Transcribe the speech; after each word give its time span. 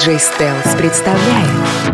Диджей 0.00 0.18
Стелс 0.18 0.74
представляет 0.78 1.89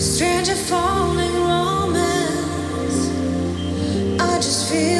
stranger 0.00 0.54
falling 0.54 1.34
romance. 1.34 3.10
I 4.20 4.36
just 4.36 4.70
feel. 4.70 4.97